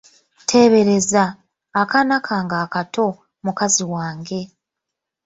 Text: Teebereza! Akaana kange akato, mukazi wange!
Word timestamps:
Teebereza! 0.47 1.23
Akaana 1.81 2.17
kange 2.27 2.57
akato, 2.65 3.07
mukazi 3.45 3.83
wange! 3.93 4.41